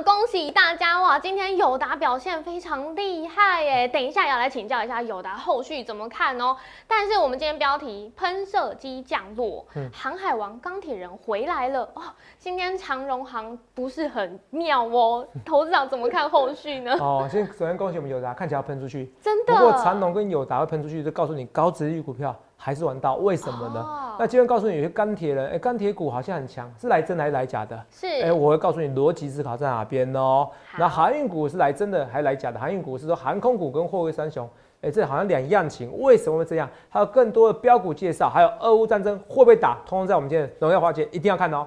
[0.00, 1.18] 场，恭喜大家哇！
[1.18, 6.56] 今天友达表现非常厉害耶，等一下也要来请教一下友达后续怎么看哦。
[6.88, 12.02] 但是我们今天标题喷射机降落，航海王钢铁人回来了哦。
[12.38, 16.96] 今天长荣航不是很妙哦，投资长怎么看后续呢？
[17.00, 19.54] 哦，先首先恭喜我们友达，看起来要喷出去，真的。
[19.54, 22.34] 不过长荣跟友达会喷出去，就告诉你高值率股票。
[22.62, 24.16] 还是玩到，为什么呢？
[24.18, 27.82] 那今天告诉你，有些钢铁人，哎，钢铁股好像很强，是来真还是来假的？
[27.90, 30.46] 是，哎，我会告诉你逻辑思考在哪边哦。
[30.78, 32.60] 那航运股是来真的还是来假的？
[32.60, 34.46] 航运股是说航空股跟货柜三雄，
[34.82, 36.68] 哎，这好像两样情，为什么会这样？
[36.90, 41.66] 还有更多的标股介绍，还有俄乌战争会不会打，通通在我们今天荣耀华姐一定要看哦。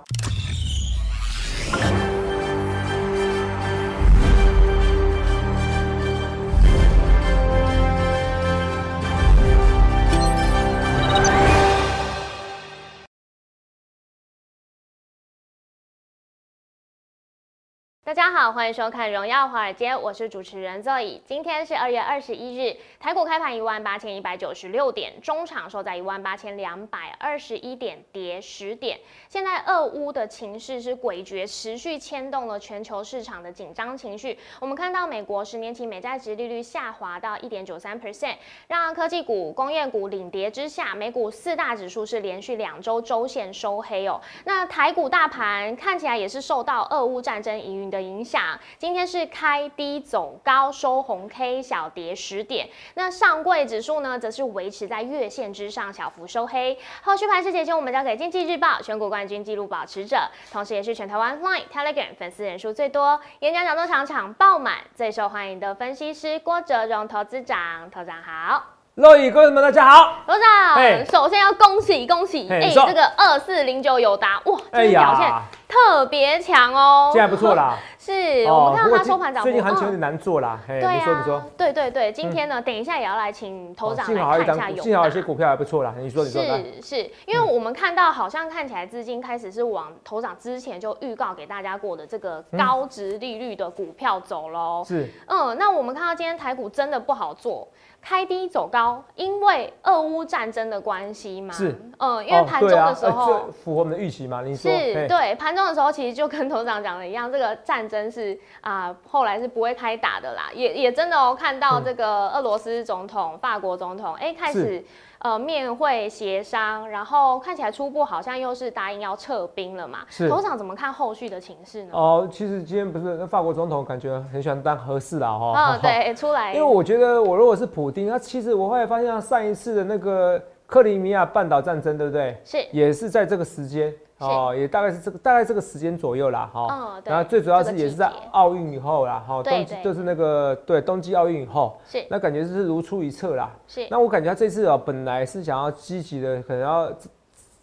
[18.14, 21.20] 大家好，欢迎收看《荣耀华尔街》，我是主持人 Zoe。
[21.26, 29.00] 今天是二月二十一日，台股开盘一万八千一百九十六点，中场收在一万八千两百二十一点，跌十点。
[29.28, 34.38] 现在俄乌的情势是诡谲，持续牵动了全球市场的紧张情绪。
[34.60, 38.36] 我们看到美国十年期美债值利率下滑到一点九三 percent，
[38.68, 44.22] 让科技股、工业股领跌之下，美股四大指数是连续两周周线收黑哦。
[44.46, 47.90] 那台股大盘看起来也是受到俄乌战争疑云。
[47.94, 52.70] 的影响，今天是开低走高，收红 K，小跌十点。
[52.96, 56.78] 那上柜指数呢，则是维持在月线之上，小幅收黑。
[57.02, 68.73] 后续盘势解析，我们交给经济日报选股冠军纪录保持者，同时也是全台湾 Line、Telegram 粉丝人数最多、演讲讲座场场爆满、最受欢迎的分析师郭哲荣投资长，投长好。
[68.96, 70.18] 乐意，各位们，大家好。
[70.28, 75.34] 长，首先要恭喜恭喜，哎，这个二四零九友达，哇，今天表现
[75.68, 77.76] 特别强哦，现在不错啦。
[77.98, 80.60] 是我们看到它收盘涨，最近行情有点难做啦。
[80.68, 85.92] 对啊，你说你说，对对对，今天呢，等一下也要来请头长来看一下友达，幸好有些股票还不错啦。
[85.98, 94.84] 你说你说，是是，因为我们看到好像看起来资金开始是往头长之前就预告给大家过的这个高值利率的股票走喽。
[94.88, 97.68] 是，嗯，那我们看到今天台股真的不好做。
[98.04, 101.54] 开低走高，因为俄乌战争的关系嘛。
[101.54, 104.42] 是，嗯，因为盘中的时候符合我们的预期嘛。
[104.42, 110.50] 你说是对，盘中的时候其实就跟头长讲的一样，这个战争是啊，后来是不会开打的啦。
[110.54, 114.84] 也也真的哦，看到这个俄罗斯总统、法国总统，哎，开始。
[115.24, 120.00] 呃，面会协商，然后看起来初步好像又是答应要撤兵了嘛。
[120.10, 121.92] 是，董事长怎么看后续的情势呢？
[121.94, 125.78] 哦，其实今天不是法国总统感觉很喜欢当和事佬哈。
[125.78, 126.54] 嗯，对，出来。
[126.54, 132.38] 因为我觉得我如果是普丁，那其实我后来发现上一次的那个克里米亚半岛战争，对不对？
[132.44, 133.94] 是，也是在这个时间。
[134.24, 142.06] 哦，也大概是这个大概这个时间左右啦，哈，然后最主要是也是在奥运以后啦，哈，冬季就是那个对冬季奥运以后，是。
[142.10, 143.88] 那感觉就是如出一辙啦，是。
[143.90, 146.92] 那我感觉他这次啊，本来是想要积极的，可能要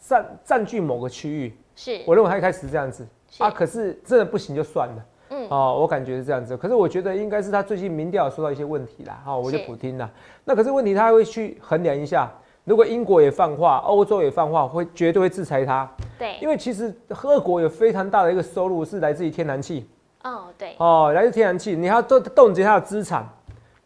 [0.01, 2.03] 占占据某个区域，是。
[2.07, 3.07] 我认为他一开始是这样子。
[3.39, 10.11] 啊，可是真的不行就算了，嗯，哦，我感觉是这样子，可是我觉得应该是他最近民调受到一些问题啦，哈，我就补听了，
[10.45, 12.29] 那可是问题他会去衡量一下。
[12.71, 15.91] 如果英国也放话，欧洲也放话，会绝对会制裁他。
[16.17, 16.95] 对，因为其实
[17.25, 19.91] 俄国有非常大的一个收入是来自于天然气。
[20.23, 20.77] 哦，对。
[20.79, 23.29] 哦，来自天然气，你要冻冻结它的资产。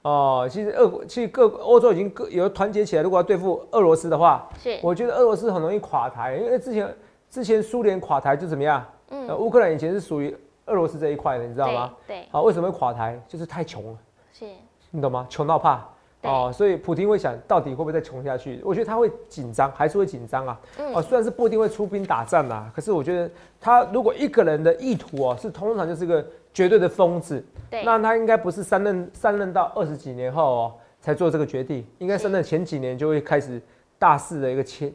[0.03, 6.95] 哦，其实俄国其实各欧洲已经各有团结起来，如果要对付俄罗斯的话，是，我觉得俄罗斯很容易垮台，因为之前
[7.31, 8.85] 之前苏联垮台就怎么样？
[9.09, 11.91] 嗯，乌克兰以前是属于俄罗斯这一块的，你知道吗？
[12.07, 12.29] 对。
[12.31, 13.19] 啊，为什么会垮台？
[13.27, 13.99] 就是太穷了。
[14.35, 14.45] 是。
[14.91, 15.27] 你懂吗？
[15.31, 15.83] 穷到怕。
[16.25, 18.61] 哦，所以普京会想到底会不会再穷下去？
[18.65, 20.61] 我觉得他会紧张，还是会紧张啊。
[20.95, 23.31] 哦，虽然是不一定会出兵打仗啦，可是我觉得
[23.61, 27.45] 他如果一个人的意图哦，是通常就是个绝对的疯子。
[27.71, 33.61] 对，那他应该不是三任三任到二十几年后哦才做这个决定，应该三任前几年就会开始
[33.99, 34.95] 大肆的一个侵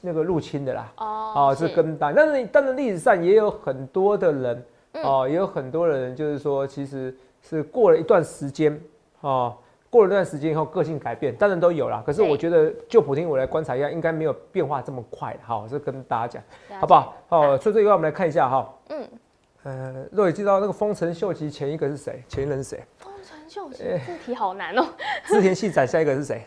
[0.00, 0.92] 那个入侵的啦。
[0.96, 4.64] 哦，哦，是跟单，但是但是历史上也有很多的人
[5.02, 8.80] 哦，也有很多人就是说，其实是过了一段时间
[9.20, 9.54] 哦。
[9.92, 12.02] 过了那段时间以后，个性改变，当然都有啦。
[12.06, 15.36] 可是我觉得，就普听我来观察一下，应该没有变化这么快。
[15.44, 17.14] 好，这跟大家讲，好不好？
[17.28, 18.74] 好，所以这一块我们来看一下哈。
[18.88, 19.06] 嗯。
[19.64, 22.24] 呃，若雨知道那个丰臣秀吉前一个是谁？
[22.26, 22.82] 前一任是谁？
[22.96, 24.86] 丰臣秀吉，这题好难哦。
[25.28, 26.46] 织田信长下一个是谁？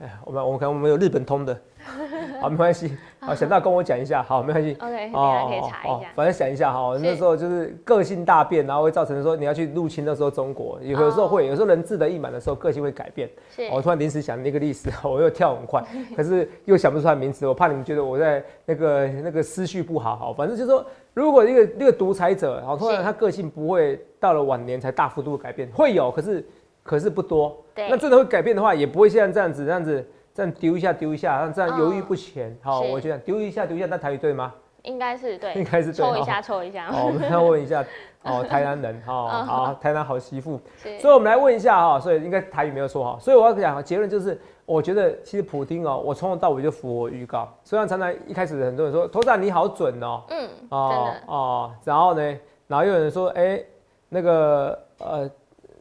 [0.00, 1.58] 哎，我们我们看我们有日本通的。
[2.40, 2.96] 好，没关系。
[3.18, 4.74] 好，想到跟我讲一下，好，没关系。
[4.80, 6.08] OK，哦，可以查一下。
[6.14, 13.28] 反正想一下哈，那时候就是个性大变，然后会造成说你要去入侵那时候中国，有时候会，有时候人志得意满的时候，个性会改变。
[13.70, 15.82] 我突然临时想那个历史， 我又跳很快，
[16.16, 20.16] 可是又想不出来名词，我怕你们觉得我在那个那个思绪不好。
[20.16, 26.46] 好，反正就是说，如果一个一个独裁者，好，突然他个性不会到了晚年才大幅度改变，会有，可是
[26.82, 27.56] 可是不多。
[27.74, 27.88] 对。
[27.88, 30.06] 那真的会改变的话，也不会像这样子这样子。
[30.32, 32.56] 这样丢一下丢一下，这样犹豫不前。
[32.62, 34.54] 好，我觉得丢一下丢一下，那台语对吗？
[34.82, 35.96] 应该是对，应该是对。
[35.96, 36.86] 抽一下抽一下。
[36.86, 37.84] 好，我们要问一下
[38.22, 40.58] 哦，台南人哈，好，台南好媳妇。
[41.00, 43.18] 所以，我们来问一下哈，所以应该台语没有说哈。
[43.20, 47.52] 所以我要讲结论就是，我觉得其实普丁哦，我从头到尾就符合预告。
[47.64, 52.38] 虽然常常一开始很多人说头长你好准哦，嗯，哦哦，然后呢，
[52.68, 53.60] 然后又有人说哎
[54.08, 55.30] 那个呃，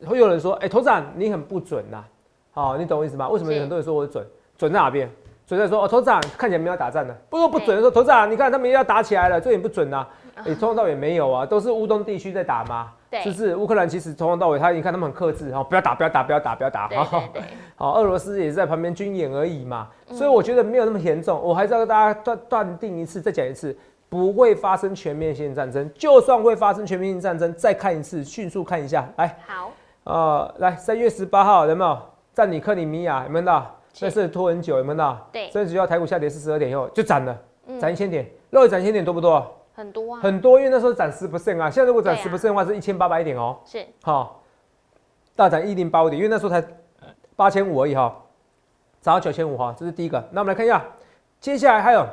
[0.05, 2.03] 会有人说哎头长你很不准呐，
[2.51, 3.29] 好，你懂我意思吗？
[3.29, 4.25] 为什么有很多人说我准？
[4.57, 5.09] 准在哪边？
[5.47, 10.05] 准在说哦，头长看起来没有打仗的，不说不准的说头长，你看他们要打起来了，这也不准呐。
[10.45, 12.91] 你从头到尾没有啊，都是乌东地区在打嘛。
[13.09, 13.55] 对，是不是？
[13.55, 16.87] 乌克兰其实从头到尾，他你看他们很克制，哈，不要打，不要打，不要打，不要打。
[16.89, 17.23] 好，
[17.75, 19.87] 好，俄罗斯也是在旁边军演而已嘛。
[20.11, 21.41] 所以我觉得没有那么严重。
[21.41, 23.75] 我还是要跟大家断断定一次，再讲一次，
[24.07, 25.89] 不会发生全面性战争。
[25.95, 29.09] 就算会发生全面性战争，再看一次，迅速看一下。
[29.17, 29.71] 来，好，
[30.03, 31.97] 呃，来三月十八号有没有
[32.33, 33.23] 占领克里米亚？
[33.25, 33.75] 有没有到？
[33.91, 35.27] 这是拖很久，有没有到？
[35.31, 37.37] 对，甚至要台股下跌四十二点以后就涨了，
[37.79, 39.45] 涨一千点，肉涨一千点多不多？
[39.73, 43.57] 很多啊，很多，因为那时候涨十不胜啊，现在如果涨十不胜的话，是一千八百点哦。
[43.65, 44.41] 是，好，
[45.35, 46.63] 大涨一零八五点，因为那时候才
[47.35, 48.15] 八千五而已哈，
[49.01, 50.23] 涨到九千五哈，这是第一个。
[50.31, 50.85] 那我们来看一下，
[51.39, 52.05] 接下来还有，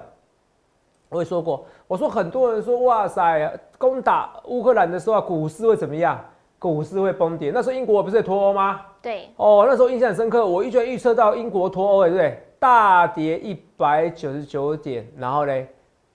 [1.09, 6.25] 我也说过，我说很多人说哇塞，攻打乌克兰的时候股市会怎么样？
[6.75, 8.81] 股市会崩跌，那时候英国不是脱欧吗？
[9.01, 12.43] 对，哦，那时候印象很深刻，我一直预测到英国脱欧，对不对？
[12.59, 15.67] 大跌一百九十九点，然后呢，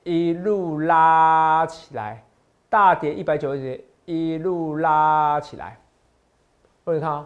[0.04, 2.22] 一路拉起来，
[2.70, 5.78] 大跌一百九十点，一路拉起来。
[6.86, 7.26] 你看啊，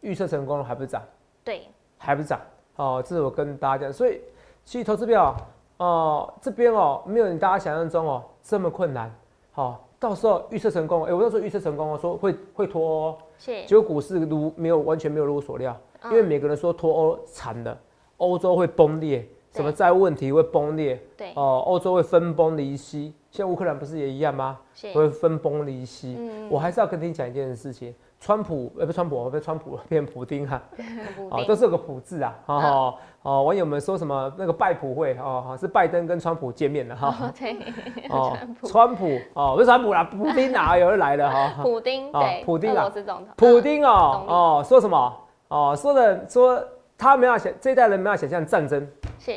[0.00, 1.02] 预测成功了，还不是涨？
[1.42, 1.66] 对，
[1.98, 2.40] 还不是涨？
[2.76, 4.20] 哦，这是我跟大家讲，所以
[4.64, 5.34] 其实投资票
[5.78, 9.12] 哦，这边哦，没有你大家想象中哦这么困难，
[9.50, 9.83] 好。
[10.04, 15.74] 到时候预测成功，哎，我那时候预测成功我，说会会脱欧，是，结果股市如没有完全没有如我所料，
[16.04, 17.74] 因为每个人说脱欧惨的，
[18.18, 24.56] 欧洲会崩裂，什么债务问题会崩裂，对，哦，欧洲会分崩离析，像乌克兰不是也一样吗？
[24.94, 26.16] 会分崩离析，
[26.48, 27.92] 我还是要跟你讲一件事情。
[28.20, 30.62] 川普呃不川普，不川普变普丁 哈，
[31.30, 37.56] 哦都是有个普字啊，哦哦网友们说什么那个拜普会哦是拜登跟川普见面了哈，对
[38.08, 41.54] 哦川普哦不是川普啦，普丁哪有人来了哈？
[41.62, 42.88] 普丁对普丁啊，
[43.36, 45.12] 普丁哦哦说什么
[45.48, 46.64] 哦说的说
[46.96, 48.88] 他没有想这一代人没有想象战争
[49.18, 49.32] 是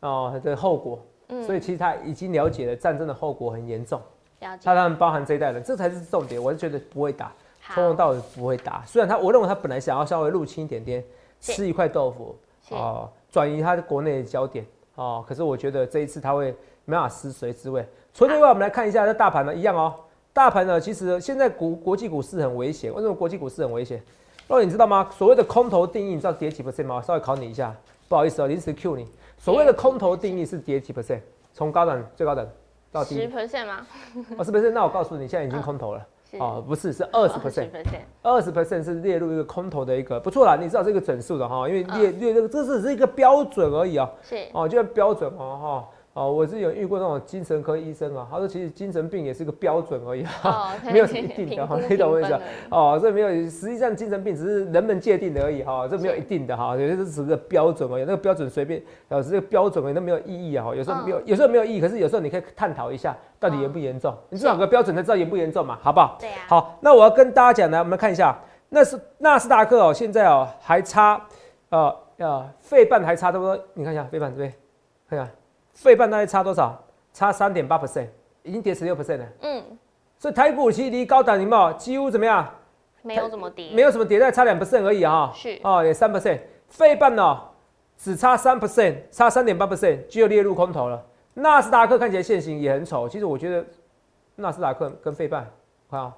[0.00, 0.98] 哦的后果，
[1.42, 4.00] 所以其实他已经了解了战争的后果很严重，
[4.40, 7.32] 了解，他当然包含这一代人，这才是重点，我是觉得不会打。
[7.74, 11.02] 从头到尾不会打，虽然他，我认为他本来想要稍微入侵一点点，
[11.40, 12.36] 吃一块豆腐，
[12.68, 14.66] 哦，转移他的国内的焦点，
[14.96, 16.54] 哦，可是我觉得这一次他会
[16.84, 17.82] 没办法失谁之位。
[18.12, 19.94] 除了以外，我们来看一下这大盘呢，一样哦，
[20.34, 24.02] 大盘呢，其实现在股国际股市很危险，为什么国际股市很危险？
[24.46, 25.08] 那你知道吗？
[25.16, 27.00] 所谓的空头定义，你知道跌几 percent 吗？
[27.00, 27.74] 稍微考你一下，
[28.10, 29.08] 不好意思哦，临时 Q 你。
[29.38, 31.20] 所谓的空头定义是跌几 percent？
[31.52, 32.48] 从高等最高等
[32.90, 33.86] 到低十 percent 吗？
[34.36, 36.06] 哦，十 percent，那我告诉你，现在已经空头了。
[36.40, 37.68] 哦，不是，是二十 percent，
[38.22, 45.88] 二十 percent 是列入一个空头的一个不错啦，你知道这个整数的哈，因为列列这个这只是一个标准而已啊，是哦，就标准哦哈。
[46.14, 50.24] 哦，我是有遇过那种精神科医生啊，他说其实精神病也是个标准而已，
[50.84, 52.40] 没有一定的哈，你懂我意思？
[52.70, 66.16] 哦，这没有，实际上精神病只是人们界定的而已哈，这没有一定的哈，有些是只是个标准而已，那个标准随便，呃，这个标准而已，那没有意义啊哈，有时候没有，有时候没有意义，可是有时候你可以探讨一下到底严不严重，你至少个标准才知道严不严重嘛，好不好？
[66.20, 66.36] 对呀。
[66.46, 71.20] 好，那我要跟大家讲呢，我们看一下，那是纳斯达克哦，现在哦还差，
[71.70, 73.58] 呃呃，费半还差差不多？
[73.72, 74.54] 你看一下费半这边，
[75.10, 75.28] 看一下。
[75.74, 76.80] 费半大概差多少？
[77.12, 78.08] 差三点八 percent，
[78.42, 79.26] 已经跌十六 percent 了。
[79.42, 79.62] 嗯，
[80.18, 82.48] 所以台股其实离高档有没有几乎怎么样？
[83.02, 85.30] 没有怎么跌，没有什么跌，在差两 percent 而已哈。
[85.34, 86.40] 是哦，也三 percent。
[86.68, 87.40] 费半呢，
[87.96, 91.04] 只差三 percent，差三点八 percent 就列入空头了。
[91.34, 93.64] 纳斯达克看起来线型也很丑，其实我觉得
[94.36, 95.48] 纳斯达克跟费半，
[95.90, 96.12] 看啊，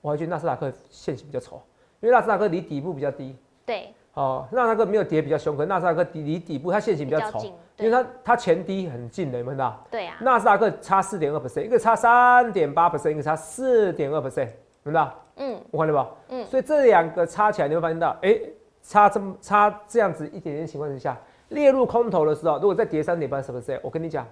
[0.00, 1.60] 我还觉得纳斯达克线型比较丑，
[2.00, 3.36] 因为纳斯达克离底部比较低。
[3.66, 3.92] 对。
[4.14, 7.40] 哦，纳斯达克没有跌比较凶，可纳斯达克离离底部它线型比较丑。
[7.78, 9.84] 因为它它前低很近的，有没有看到？
[9.90, 10.16] 对啊。
[10.20, 14.48] 纳斯达克差四点二 percent，一个差三点八 percent，一个差四点二 percent，
[14.84, 15.08] 有没有？
[15.36, 15.60] 嗯。
[15.72, 16.10] 我看到不？
[16.28, 16.46] 嗯。
[16.46, 18.38] 所以这两个差起来，你会发现到，哎，
[18.80, 21.18] 差这么差这样子一点点情况之下，
[21.48, 24.24] 列入空头的时候，如果再跌三点八 percent，我跟你讲，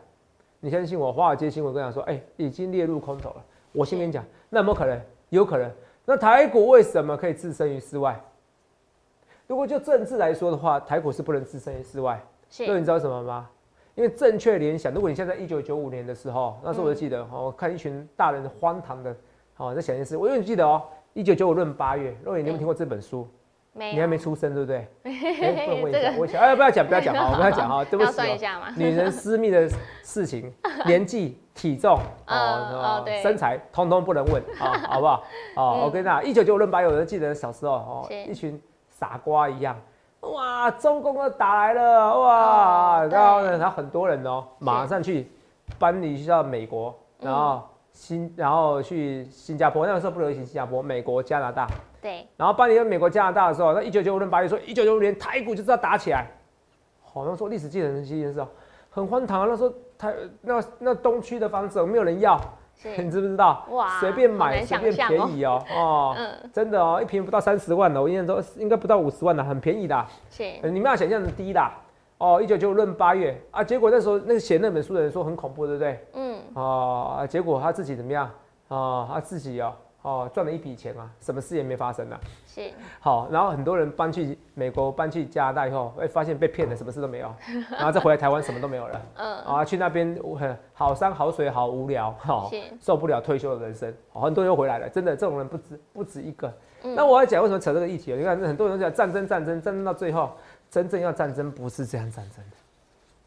[0.61, 3.43] 你相信我，华尔街新闻跟我讲说，哎，已经列入空头了。
[3.73, 5.01] 我先跟你讲，那有没有可能？
[5.31, 5.69] 有可能。
[6.05, 8.21] 那台股为什么可以置身于世外？
[9.47, 12.21] 如果就政治来说的话，台股是不能置身于世外。
[12.49, 12.67] 是。
[12.67, 13.49] 那你知道什么吗？
[13.95, 19.15] 因为正确联想，如果你现在一九九五年的时候，那时候我就记得，我看一群大人荒唐的，
[19.59, 20.83] 哦，在想一件事，我永远记得哦，
[21.13, 23.29] 一九九五论八月，若雨，你有没有听过这本书？
[23.75, 24.87] 没，你还没出生，对不对？
[25.05, 28.21] 哎，不能问一下，我想，哎，不要讲，不要讲， 好，不要讲哈， 对不起。
[28.77, 29.69] 女人私密的
[30.03, 30.51] 事情，
[30.87, 35.23] 年纪、体重，哦，身材，通通不能问，好，好不好？
[35.57, 38.61] 哦，我跟你讲，一九九五论八月，我就记得小时候，哦，一群
[39.03, 39.77] 傻瓜一样。
[40.21, 43.05] 哇，中共都打来了，哇！
[43.07, 45.29] 然后呢，然后很多人哦，马上去
[45.77, 49.85] 搬离到美国，然后新，然后去新加坡。
[49.85, 51.67] 那个时候不流行新加坡，美国、加拿大。
[52.01, 52.25] 对。
[52.37, 56.31] 然后搬离到美国、加拿大的时候，那一九九五年八月说，一九九五年台股就知道打起来。
[57.03, 58.47] 好像说历史记人的这件事哦，
[58.91, 59.47] 很荒唐啊。
[59.51, 62.41] 那时候台那那东区的房子没有人要。
[62.99, 63.65] 你知不知道？
[63.71, 66.17] 哇，随便买随便便宜哦，哦，
[66.53, 70.07] 真的哦，一瓶不到三十万的，我印象中应该不到五十万的，很便宜的。
[70.31, 71.61] 是，你们要想象的低的
[72.19, 72.41] 哦。
[72.43, 76.07] 一九九五论八月啊，结果那时候那个写那本书的人说很恐怖，对不对？
[76.15, 76.37] 嗯。
[76.55, 78.31] 哦，结果他自己怎么样？
[78.69, 79.73] 哦，他自己哦。
[80.03, 82.21] 哦，赚了一笔钱啊，什么事也没发生啊。
[82.47, 82.71] 是。
[83.01, 87.33] 好，然后很多人搬去美国、搬去加拿大以后，哎，发现被骗了，什么事都没有，
[87.71, 89.03] 然后再回来台湾，什么都没有了。
[89.15, 89.37] 嗯。
[89.45, 94.89] 啊，去那边很好山好水好无聊，哈，受不了退休的人生，很多人又回来了。
[94.89, 96.53] 真的，这种人不止不止一个。
[96.83, 98.17] 那我要讲为什么扯这个议题啊？
[98.17, 100.33] 你看，很多人讲战争，战争，战争到最后，
[100.69, 102.57] 真正要战争不是这样战争的。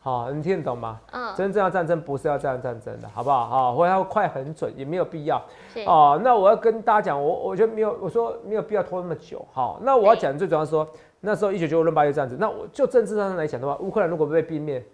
[0.05, 0.99] 好，你听得懂吗？
[1.13, 3.47] 嗯，真正要战争不是要这样战争的，好不好？
[3.47, 5.41] 好，或要快很准，也没有必要。
[5.87, 9.43] 哦，那我要跟大家讲，我我觉得没有，我说没有必要拖那么久。
[9.51, 10.87] 好，那我要讲最主要说，
[11.21, 14.85] 那时候一九九五论八月这样子，那我就政治上来讲的话，乌克兰如果被兵灭，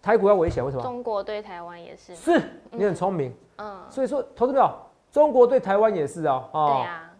[0.00, 0.82] 台股要危险，为什么？
[0.84, 2.14] 中国对台湾也是。
[2.14, 3.34] 是，你很聪明。
[3.56, 3.76] 嗯。
[3.88, 4.72] 所以说，投资票，
[5.10, 6.48] 中国对台湾也是啊。
[6.52, 7.10] 对啊。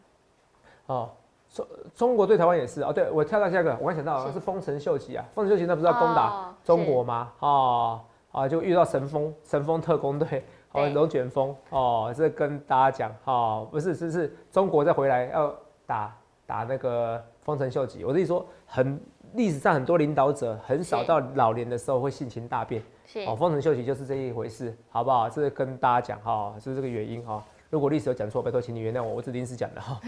[0.86, 1.10] 哦。
[1.52, 4.38] 中中国对台湾也是哦，对我跳到下一个，我刚想到是。
[4.38, 7.32] 丰臣秀吉啊，丰臣秀吉那不是要攻打中国吗？
[7.40, 8.00] 哦，
[8.32, 15.54] 啊，就遇到神风神风特工队哦，龙卷风哦，这跟大家讲哦，不是是是中国再回来要
[15.86, 16.16] 打
[16.46, 19.00] 打那个丰臣秀吉，我跟你说，很
[19.34, 22.82] 历史上很多领导者很少到老年的时候会性情大变，
[23.26, 25.28] 哦，丰臣秀吉就是这一回事，好不好？
[25.28, 27.42] 这是跟大家讲哈，是这个原因哈。
[27.70, 30.00] 如果历史有讲错，拜托请你原谅我，我是临时讲的哈。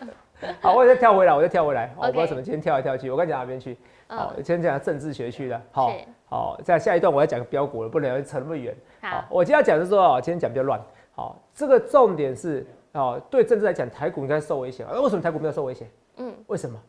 [0.58, 1.92] 好，我再跳回来，我再跳回来。
[1.94, 3.76] 我不知道怎么今天跳来跳去，我刚讲哪边去？
[4.08, 5.62] 好，先讲政治学去的。
[5.70, 5.92] 好，
[6.24, 8.74] 好，在下一段我要讲标股了，不能扯那么远。
[9.02, 10.80] 好，我今天要讲的是说，今天讲比较乱。
[11.12, 14.86] 好，这个重点是哦，对政治来讲，台股应该受危险。
[14.90, 15.90] 那为什么台股没有受危险？
[16.16, 16.80] 嗯，为什么？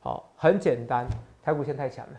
[0.00, 1.06] 好，很简单，
[1.40, 2.12] 台股现在太强了。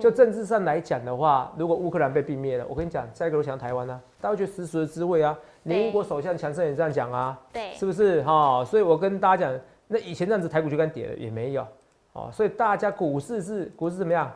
[0.00, 5.38] 就政治上来讲的话，如果乌克兰被并灭了，我跟你讲，下一个都想台湾呢，大家觉得实属的滋味啊。
[5.64, 8.62] 连英国首相强生也这样讲啊，对，是不是哈？
[8.64, 11.66] 所以我跟大家讲，那以前这样子台股就敢跌了，也没有，
[12.12, 14.30] 哦，所以大家股市是股市怎么样？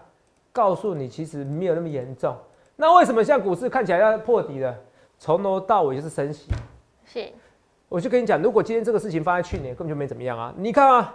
[0.53, 2.35] 告诉你，其实没有那么严重。
[2.77, 4.75] 那为什么像股市看起来要破底了？
[5.19, 6.51] 从头到尾就是升息。
[7.05, 7.29] 是，
[7.89, 10.55] 我就跟你讲，如果今天这个事情发生去年，根本就没怎么样啊。
[10.57, 11.15] 你看啊，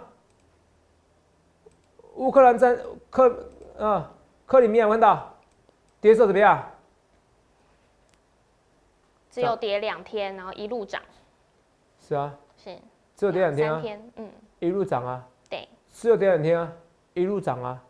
[2.14, 2.76] 乌克兰战
[3.10, 3.48] 克
[3.78, 4.10] 啊。
[4.46, 5.34] 克里米亚问到，
[6.00, 6.62] 跌色怎么样？
[9.30, 11.02] 只有跌两天，然后一路涨。
[12.00, 12.76] 是啊，是，
[13.16, 13.82] 只有跌两天啊，
[14.16, 15.26] 嗯，一路涨啊。
[15.48, 16.72] 对，只有跌两天啊，
[17.14, 17.82] 一路涨啊。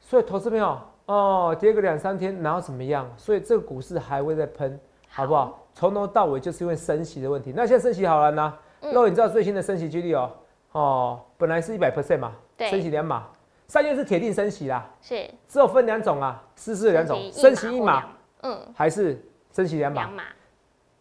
[0.00, 3.08] 所以投资朋友哦，跌个两三天，然后怎么样？
[3.16, 5.60] 所以这个股市还会再喷，好不好？
[5.74, 7.52] 从头到尾就是因为升息的问题。
[7.54, 8.58] 那现在升息好了呢？
[8.80, 10.32] 那你知道最新的升息几率哦？
[10.72, 13.28] 哦，本来是一百 percent 嘛，升息两码。
[13.66, 18.04] 三月是铁定升息啦，是只有分两种啊，四是两种，升息一码，
[18.42, 19.18] 嗯，还是
[19.52, 20.02] 升息两码？
[20.02, 20.22] 两码，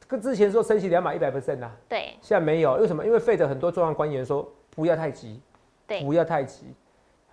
[0.07, 3.05] 跟之前说升息两码一百 percent 啊，对，现在没有，为什么？
[3.05, 5.41] 因为费的很多重要官员说不要太急，
[5.85, 6.67] 对，不要太急，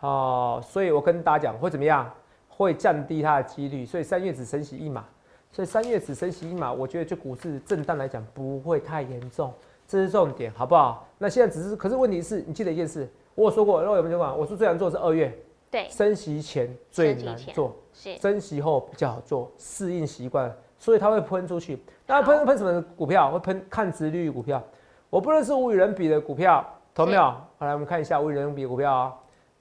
[0.01, 2.11] 哦，所以我跟大家讲会怎么样？
[2.49, 5.05] 会降低它的几率，所以三月只升息一码，
[5.51, 9.51] 所以三月只升息一码，我觉得就股市震荡来讲不会太严重，
[9.89, 11.09] 这是重点，好不好？
[11.17, 13.09] 那现在只是，可是问题是你记得一件事。
[13.35, 14.39] 我说过，那我有没有讲？
[14.39, 15.37] 我说最难做是二月，
[15.71, 21.79] 对，升息前最难做，是升息后比较好做，适应习惯，所以它会喷出去。
[22.07, 23.31] 那喷喷什么股票？
[23.31, 24.63] 会喷看值率股票。
[25.09, 27.23] 我不论是无与伦比的股票，投没有？
[27.23, 29.15] 好，来我们看一下无与伦比的股票啊，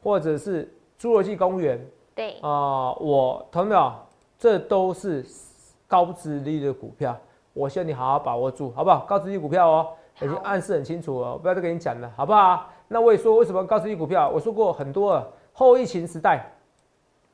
[0.04, 0.66] 或者是
[1.00, 1.80] 侏罗纪公园，
[2.14, 3.92] 对啊，我投没有？
[4.38, 5.26] 这都是
[5.88, 7.18] 高值率的股票，
[7.54, 9.06] 我希望你好好把握住，好不好？
[9.06, 9.88] 高值率股票哦，
[10.22, 12.70] 已经暗示很清楚了，我，不要再跟你讲了，好不好？
[12.88, 14.30] 那我也说，为什么告诉你股票？
[14.30, 15.28] 我说过很多了。
[15.54, 16.46] 后疫情时代，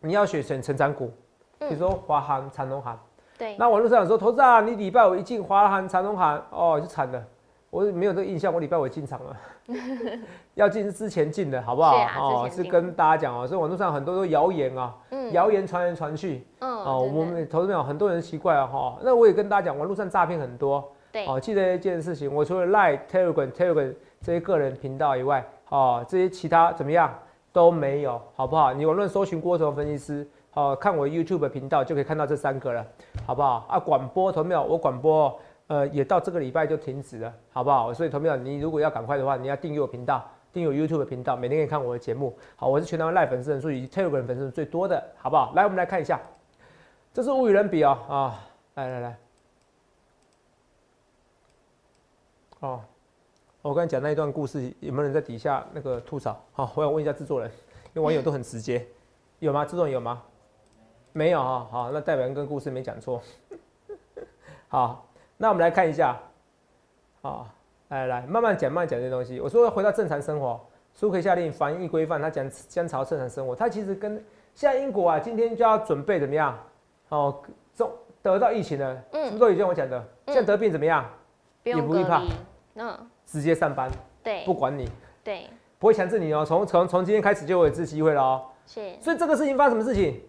[0.02, 1.12] 你要选选成长股，
[1.60, 3.00] 比如说华航、长隆航。
[3.38, 3.56] 对。
[3.58, 7.24] 那网络上有说，投资啊，你礼拜五一进华航、长隆航，哦，就惨了。
[7.70, 9.38] 我没有这个印象，我礼拜五进场了。
[10.56, 11.96] 要进是之前进的，好不好？
[12.20, 14.94] 哦，是跟大家讲哦，所以网络上很多都谣言啊，
[15.32, 16.46] 谣言传来传去。
[16.60, 16.70] 嗯。
[16.84, 20.84] 哦，我们投资朋友很多人奇怪啊，哈，那我也跟大家讲，网络上诈骗很多。
[21.16, 21.26] 对。
[21.28, 27.14] 哦，记得一件事情，我除了赖、Telegram、Telegram 这些个人频道以外，哦，这些其他怎么样
[27.54, 28.74] 都没有，好不好？
[28.74, 32.86] 你网络搜寻郭总分析师，哦，看我 YouTube 频道就可以看到这三个了，
[33.26, 33.66] 好不好？
[33.70, 34.62] 啊，广播投没有？
[34.62, 35.34] 我广播。
[35.68, 37.92] 呃，也到这个礼拜就停止了，好不好？
[37.92, 42.38] 所以，投票你如果要赶快的话，你要订阅我频道，订阅 YouTube 频道，每天可以看我的节目。
[42.56, 45.54] 好，我是全台湾赖粉丝人数以及 Telegram 粉丝最多的，好不好？
[45.56, 46.20] 来，我们来看一下，
[47.12, 48.40] 这是物与人比哦，啊，
[48.76, 49.18] 来来来，
[52.60, 52.82] 哦，
[53.62, 56.40] 我刚才讲那一段故事，有没有人在底下那个吐槽？
[56.54, 57.50] 好，我想问一下制作人，
[57.94, 58.86] 因为网友都很直接，
[59.40, 59.66] 有吗？
[59.66, 60.22] 制作人有吗？
[61.12, 63.22] 没有哈，好，那代表人跟故事没讲错，
[64.68, 65.08] 好。
[65.38, 66.18] 那我们来看一下，
[67.22, 67.50] 好，
[67.90, 69.42] 来来慢慢讲，慢慢讲这些东西。
[69.42, 70.58] 我说回到正常生活，
[70.94, 73.54] 苏可以下令防疫规范，他讲将朝正常生活。
[73.54, 74.14] 他其实跟
[74.54, 76.58] 现在英国啊，今天就要准备怎么样？
[77.10, 77.44] 哦，
[77.76, 80.02] 中得到疫情了，是不是都已经我讲的？
[80.28, 81.04] 现在得病怎么样？
[81.04, 81.10] 也
[81.74, 82.22] 不会怕，
[82.76, 83.90] 嗯，直接上班，
[84.24, 84.90] 对，不管你，
[85.24, 85.48] 对，
[85.80, 86.46] 不会强制你哦。
[86.46, 88.44] 从从从今天开始就有一次机会了哦。
[88.68, 90.22] 是，所以这个事情发生什么事情？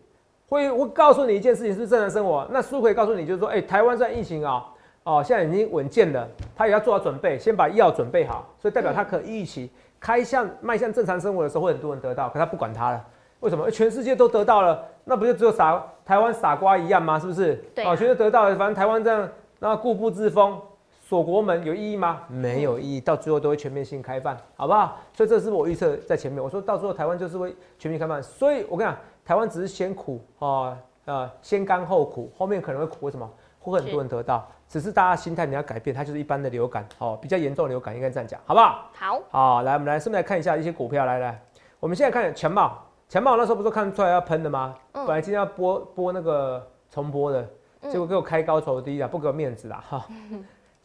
[0.49, 2.47] 会我告诉你一件事情，是不是正常生活？
[2.51, 4.65] 那苏可以告诉你，就是说，哎，台湾在疫情啊。
[5.05, 13.05] 哦，现在已经稳健了，他也要做好准备，先把药准备好，所以代表他可预期开向迈向正常生活的时候，会很多人得到，可他不管他了，
[13.39, 13.71] 为什么？
[13.71, 17.21] 全世界都得到了，那不就只有傻台湾傻瓜一样吗？
[17.21, 17.55] 是不是？
[17.73, 19.29] 对，哦，全都得到了，反正台湾这样，
[19.61, 20.61] 那固步自封，
[21.09, 22.23] 锁国门有意义吗？
[22.27, 24.99] 没有意义，到最后都会全面性开放，好不好？
[25.13, 33.31] 所以这是我预测在前面，我说到最后台湾就是会全面开放，所以我跟你讲，台湾只是先苦啊，呃，先甘后苦，后面可能会苦，为什么？
[33.61, 34.45] 会很多人得到。
[34.69, 38.91] 只是大家心态你要改变，它就是一般的流感，哦，比较严重的流感应该这样讲，好不好？
[38.93, 41.41] 好，好，来，我们来顺便来看一下一些股票，来来，
[41.79, 44.75] 我们现在看强茂，强茂那时候不是看出来要喷的吗？
[44.93, 47.49] 本来今天要播播那个重播的，
[47.83, 50.05] 结果给我开高走低啊，不给我面子啦，哈。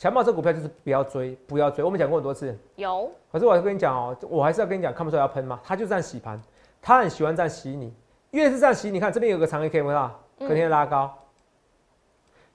[0.01, 2.57] 强茂这股票就是不要追，不要追，我们讲过很多次。
[2.75, 3.11] 有。
[3.31, 5.61] 可是我跟你讲哦，我还是要跟你讲，看不出来要喷吗？
[5.63, 6.41] 他就这样洗盘，
[6.81, 7.93] 他很喜欢这样洗你，
[8.31, 10.19] 越是这样洗，你看这边有个长 A K，看到？
[10.39, 11.15] 隔天拉高。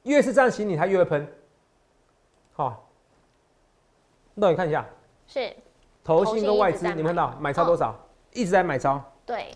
[0.03, 1.25] 越是这样洗你，他越会喷。
[2.53, 2.89] 好，
[4.35, 4.85] 那你看一下，
[5.29, 5.55] 是
[6.03, 7.95] 投信跟外资，你们看到买超多少？
[8.33, 9.01] 一直在买超。
[9.25, 9.55] 对，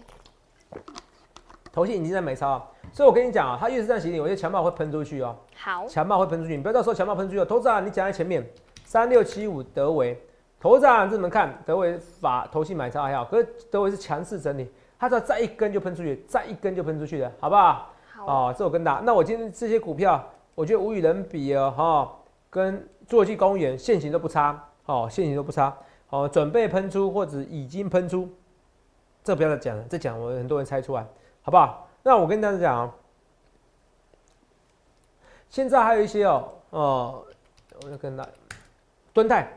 [1.72, 5.36] 投信已经在买超，所以我跟你讲啊，它越是这样洗你，我觉得强暴会喷出去哦。
[5.56, 7.44] 好，强暴会喷出去，你不要到时候强暴喷出去哦。
[7.44, 8.44] 投资啊，你讲在前面，
[8.84, 10.20] 三六七五德维，
[10.60, 11.62] 投资啊，这么看？
[11.64, 17.92] 德维法投信买超还好，可是德维是强势整理，它只要再一根就喷出去，再一根就喷出去的，好不好？
[18.14, 20.22] 好哦，这我跟大，那我今天这些股票。
[20.56, 22.12] 我觉得无与伦比哦，哈，
[22.50, 25.74] 跟坐骑公园现行都不差，哦，现行都不差，
[26.10, 28.28] 哦，准备喷出或者已经喷出，
[29.24, 31.06] 这不要再讲了，再讲我很多人猜出来，
[31.40, 31.88] 好不好？
[32.02, 32.92] 那我跟大家讲，
[35.48, 37.24] 现在还有一些哦，哦，
[37.84, 38.26] 我就跟大，
[39.12, 39.48] 敦泰，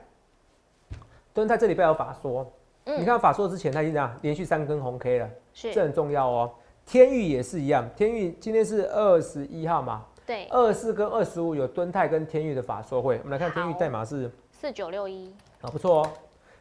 [1.34, 2.51] 敦泰这礼拜有法说，
[2.84, 6.53] 你看法说之前他已经这样连续三根红 K 了，是，这很重要哦。
[6.86, 10.06] 天域也是一样，天域今天是二十一号嘛。
[10.25, 14.29] 对，二四跟二十五有敦泰跟天域的法说会，我们来看天域代码是。
[14.51, 15.34] 四九六一。
[15.62, 16.10] 啊，不错哦，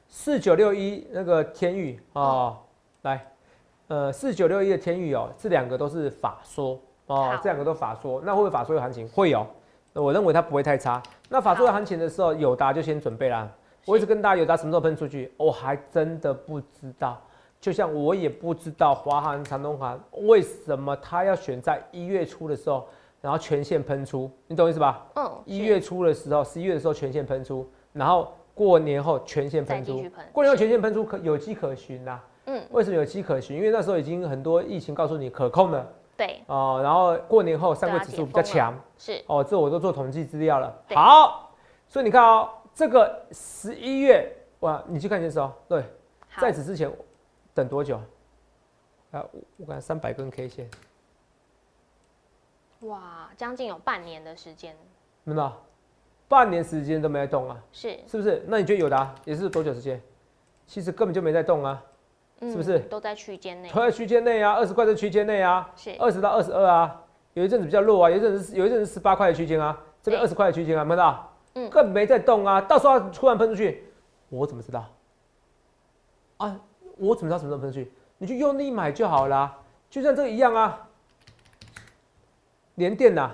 [0.09, 2.57] 四九六一那个天域啊，
[3.03, 3.32] 来，
[3.93, 9.07] 呃，四九六一的天域哦，这两个都是法说哦，这两个都法说，那会不会法说有行情？
[9.09, 9.47] 会有，
[9.93, 11.03] 我认为它不会太差。
[11.29, 13.47] 那法说有行情的时候，友达就先准备啦。
[13.85, 17.21] 我一直跟大家友达什么时候喷出去，我还真的不知道。
[17.61, 22.89] 就像我也不知道华航、长东航为什么它要选在一月初的时候。
[23.21, 25.07] 然后全线喷出，你懂意思吧？
[25.17, 25.31] 嗯。
[25.45, 30.03] 一月初的时候，十一月的时候全线喷出，然后过年后全线喷出。
[30.33, 32.19] 过年后全线喷出可有迹可循呐。
[32.47, 32.67] 嗯。
[32.71, 33.57] 为什么有机可循？
[33.57, 35.87] 因为那时候已经很多疫情告诉你可控了。
[36.17, 36.43] 对。
[36.47, 38.79] 哦，然后过年后三个指数比较强。
[38.99, 39.23] 是。
[39.27, 40.75] 哦，这我都做统计资料了。
[40.95, 41.55] 好。
[41.89, 45.53] 所以你看哦，这个十一月哇，你去看电视哦。
[45.69, 45.85] 对。
[46.41, 46.91] 在此之前，
[47.53, 48.01] 等多久？
[49.11, 49.23] 啊，
[49.59, 50.71] 我看三百根 K 线。
[52.81, 54.75] 哇，将近有半年的时间，
[55.27, 55.53] 真的，
[56.27, 57.63] 半年时间都没在动啊？
[57.71, 58.43] 是，是不是？
[58.49, 60.03] 那你觉得有的也是多久时间？
[60.67, 61.81] 其实根本就没在动啊，
[62.51, 62.79] 是不是？
[62.81, 67.03] 都在区间内，都在区间内啊，二十块在区间内啊，是二十到二十二啊，
[67.35, 71.29] 有一阵子比较弱啊，有一阵子有一阵子十八块的区间啊，这边二十块的区间啊，看到？
[71.55, 73.85] 嗯，根本没在动啊，到时候突然喷出去，
[74.31, 74.85] 我怎么知道？
[76.39, 76.61] 啊，
[76.97, 77.93] 我怎么知道什么时候喷出去？
[78.19, 79.59] 你就用力买就好啦。
[79.91, 80.89] 就像这个一样啊，
[82.77, 83.31] 连电呐，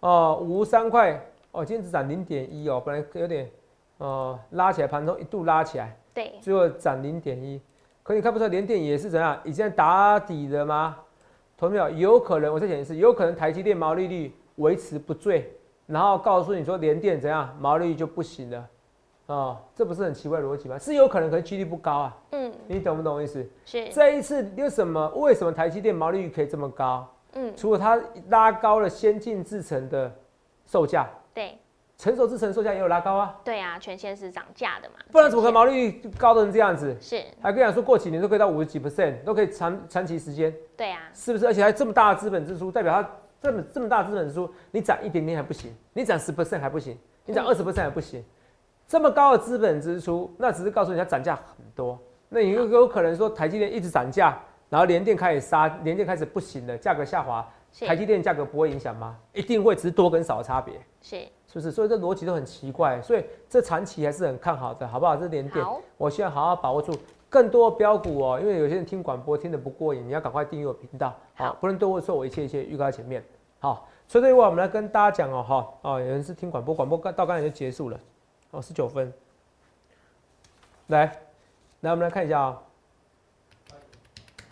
[0.00, 1.18] 哦，五三块，
[1.50, 3.50] 哦，今天只涨零点一哦，本来有点，
[3.96, 7.58] 呃，拉起来，盘中一度拉起来，对，最后涨零点一，
[8.02, 10.96] 可你看不出来连电也是怎样，已经打底了吗？
[11.56, 11.88] 同没有？
[11.90, 15.52] 有可能，我再讲一次，有可能台积电毛利率维持不坠，
[15.86, 18.68] 然后告诉你说连电怎样，毛利率就不行了。
[19.26, 20.76] 哦，这不是很奇怪逻辑吗？
[20.76, 22.16] 是有可能，可是几率不高啊。
[22.32, 23.48] 嗯，你懂不懂意思？
[23.64, 25.08] 是这一次为什么？
[25.14, 27.08] 为什么台积电毛利率可以这么高？
[27.34, 30.12] 嗯，除了它拉高了先进制程的
[30.66, 31.56] 售价，对，
[32.02, 33.38] 成熟之城售价也有拉高啊。
[33.44, 36.96] 对啊，全线是涨价的嘛，不然怎么可能毛利率高成这样子？
[37.00, 40.52] 是，还跟你说过几年都可以到五十几 percent，都可以长长期时间。
[40.76, 41.46] 对啊，是不是？
[41.46, 43.08] 而且还这么大的资本支出，代表它
[43.40, 48.24] 这么这么大资本支出，你涨一点点还不行，你涨十 percent 还不行，你涨二十 percent 还不行。
[48.88, 51.96] 这么高的资本支出，那只是告诉人家涨价很多。
[52.28, 54.36] 那你有有可能说台积电一直涨价，
[54.68, 57.48] 然后联电开始杀，联电开始不行了，价格下滑，
[57.86, 59.16] 台积电价格不会影响吗？
[59.32, 60.74] 一定会，只是多跟少的差别。
[61.00, 61.70] 是，是不是？
[61.70, 63.00] 所以这逻辑都很奇怪。
[63.02, 65.14] 所以这长期还是很看好的，好不好？
[65.14, 65.64] 这点点，
[65.98, 66.96] 我希望好好把握住
[67.28, 68.40] 更多标股哦。
[68.40, 71.14] 因为有些人听广播听得不过瘾，你要赶快订阅我频道。
[71.34, 73.22] 好，不能多说我一切一切预告在前面。
[73.58, 78.00] 好，所以这一话我们来跟大家讲哦，哈，哦，有人是听广播，广播到刚才就结束了。
[78.52, 79.12] 哦，十九分。
[80.86, 81.04] 来，
[81.80, 82.62] 来，我们来看一下啊。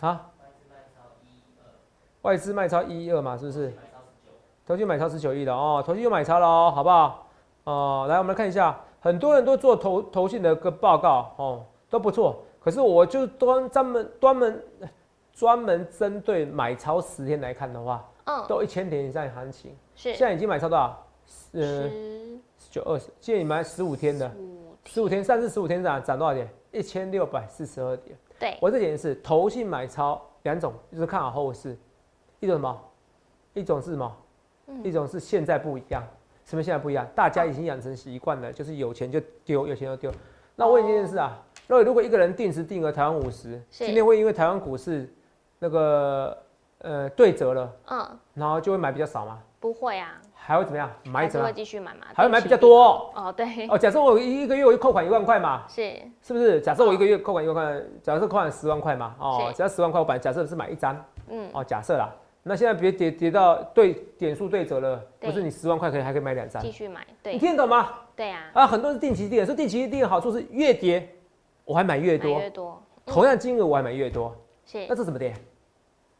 [0.01, 0.27] 啊。
[2.21, 3.73] 外资卖超一二嘛，是不是？
[4.71, 7.27] 投信买超十九亿的哦，投信又买超了哦，好不好？
[7.65, 12.41] 哦，来，我们来看一下，很多人都做投投信的个报告哦，都不错。
[12.61, 14.63] 可是我就专专门专门
[15.33, 19.75] 专门针对买超十天来看的话，嗯，都一千点以上行情。
[19.93, 20.13] 是。
[20.13, 21.05] 现在已经买超多少？
[21.25, 22.39] 十。
[22.69, 24.31] 九二十，建议你买十五天的，
[24.85, 26.49] 十五天，上次十五天涨涨多少点？
[26.71, 28.17] 一千六百四十二点。
[28.39, 31.77] 对，我这点是投信买超两种，就是看好后市，
[32.39, 32.81] 一种什么？
[33.53, 34.09] 一种是什么？
[34.83, 36.03] 一种是现在不一样，
[36.45, 37.07] 什么现在不一样？
[37.15, 40.11] 大家已经养成习惯了，就是有钱就丢，有钱就丢。
[40.55, 45.11] 那我问一件事啊，如果如果一个人定时定额台湾五十，今天会因为台湾股市
[45.59, 46.37] 那个
[46.79, 49.39] 呃对折了，嗯，然后就会买比较少吗？
[49.59, 50.19] 不会啊。
[50.43, 50.89] 还会怎么样？
[51.05, 52.07] 买者会继续买嘛？
[52.15, 53.31] 还会买比较多哦。
[53.31, 56.59] 对哦，假设我一一个月我扣款一万块嘛，是是不是？
[56.59, 62.09] 假设我一个月扣款一万块，假设扣款十万块嘛，哦，只要十万块，我本来假设是买一张，嗯，哦，假设啦，
[62.43, 67.89] 那现在别跌跌到对点数对折了，不是你十万块可以还可以买两张，继续买，对，你听得懂吗？
[68.15, 71.07] 对呀，啊，很多人定期定，说定期定的好处是越跌
[71.65, 75.33] 我还买越多，越多，同样金额我还买越多，是，那这怎么跌？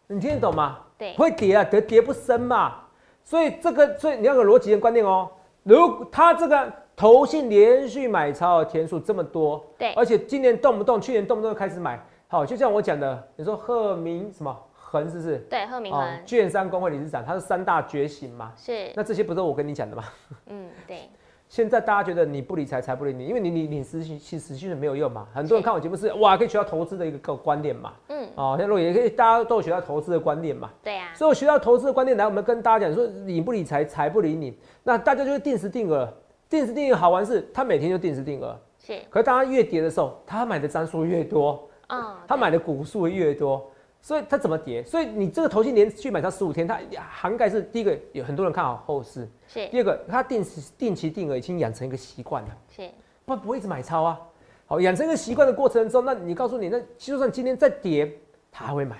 [0.07, 0.79] 你听得懂吗？
[0.97, 2.75] 对，会跌啊，跌跌不深嘛。
[3.23, 5.29] 所以这个，所以你要有逻辑的观念哦。
[5.63, 14.55] 如他这个投信连续买超的天数这么多，对，而且今年动不动，去年动不动开始买，好，就像我讲的，你说鹤鸣什么
[14.91, 15.37] 恒是不是？
[15.49, 18.51] 对，贺明恒，券商工会理事长，他是三大觉醒嘛？
[18.57, 18.91] 是。
[18.93, 20.03] 那这些不是我跟你讲的吗？
[20.47, 21.09] 嗯，对。
[21.47, 25.27] 现在大家觉得你不理财，财不理你，因为你你你实习其实实习的没有用嘛。
[25.33, 27.93] 很多人看我节目是哇，可以学到投资的一个观念嘛。
[28.09, 28.27] 嗯。
[28.35, 30.69] 哦，像若也可以，大家都学到投资的观念嘛。
[30.83, 31.09] 对呀。
[31.13, 34.57] 所以我学到投资的观念来，我们跟大家讲说，你不理财，财不理你。
[34.83, 36.07] 那大家就是定时定额，
[36.49, 38.57] 定时定额好玩是，他每天就定时定额。
[38.79, 38.99] 是。
[39.09, 41.67] 可是大家越跌的时候，他买的张数越多。
[41.89, 42.15] 嗯。
[42.27, 43.69] 他买的股数越多。
[44.01, 44.83] 所以它怎么跌？
[44.83, 52.89] 所以你这个投信连续买它十五天，它涵盖是第一个有很多人看好后市，是第二个它定时定期定额已经养成一个习惯了，是
[53.25, 54.19] 不不会一直买超啊。
[54.65, 58.11] 好，养成一个习惯的过程中，那你告诉你，那就算今天再跌，
[58.51, 58.99] 他还会买，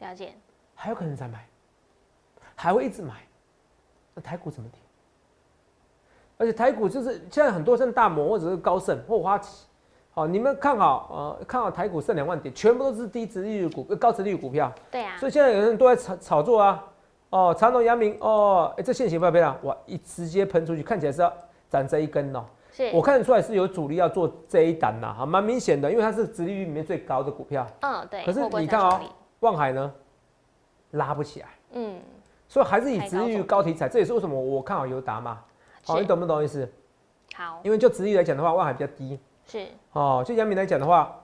[0.00, 0.34] 了解，
[0.74, 1.48] 还有可能再买，
[2.54, 3.14] 还会一直买。
[4.14, 4.78] 那台股怎么跌？
[6.36, 9.66] 而且台股就是现在很多像大摩或者是高盛或花旗。
[10.14, 14.72] 好，你们看好呃，看好台股剩两万点，全部都是低值利率股、高值利率股票。
[14.88, 15.16] 对啊。
[15.18, 16.84] 所以现在有人都在炒炒作啊，
[17.30, 21.32] 哦，长隆、阳明，哦，哎，这现形不要变啊，哇，一直接喷出去，看起来是要
[21.68, 22.44] 涨这一根哦。
[22.70, 22.92] 是。
[22.94, 27.66] 我看得出来是有主力要做这一档呐，哈，蛮明显的，因为它是值利率里面最高的股票。
[27.80, 28.24] 嗯，对。
[28.24, 29.00] 可是你看哦，
[29.40, 29.92] 望海呢，
[30.92, 31.48] 拉不起来。
[31.72, 32.00] 嗯。
[32.46, 35.40] 所以还是以值利率高题材，这也是为什么我看好友达嘛。
[35.84, 36.70] 好，你懂不懂意思？
[37.34, 37.58] 好。
[37.64, 39.18] 因为就值利率来讲的话，望海比较低。
[39.46, 41.20] 是哦，就杨明来讲的话，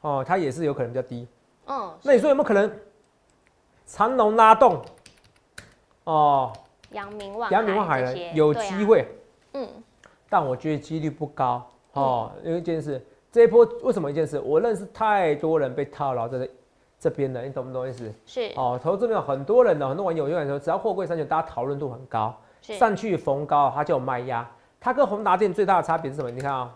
[0.00, 1.26] 哦，它也是有可能比较低。
[1.66, 2.70] 嗯，那你说有没有可能
[3.86, 4.82] 长龙拉动？
[6.04, 6.52] 哦，
[6.90, 8.14] 阳明望阳明望海呢？
[8.34, 9.06] 有机会。
[9.52, 9.68] 嗯，
[10.28, 11.66] 但我觉得几率不高。
[11.92, 14.38] 哦，因为一件事，这一波为什么一件事？
[14.40, 16.48] 我认识太多人被套牢在
[16.98, 18.12] 这边了，你懂不懂意思？
[18.26, 24.48] 是哦，投资面有很多人呢，很多网友永远说，只要货柜三九，大家讨论度很高，上去逢高它就有卖压。
[24.80, 26.30] 它跟宏达电最大的差别是什么？
[26.30, 26.74] 你看啊。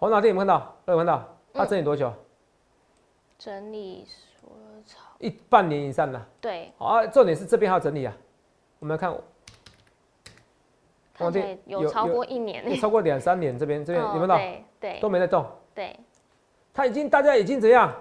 [0.00, 0.74] 宏达电有没有看到？
[0.86, 1.36] 有没有看到？
[1.52, 2.10] 它整理多久？
[3.38, 4.50] 整理说
[4.86, 6.26] 超一半年以上了。
[6.40, 8.16] 对，好啊，重点是这边还要整理啊。
[8.78, 9.14] 我们来看，
[11.12, 14.36] 看起来有超过一年，有超过两三年，这边这边有没有到？
[14.36, 15.44] 对对，都没在动。
[15.74, 15.94] 对，
[16.72, 17.94] 它已经大家已经怎样？